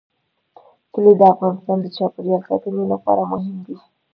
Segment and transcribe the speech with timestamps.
[0.93, 3.75] کلي د افغانستان د چاپیریال ساتنې لپاره مهم دي.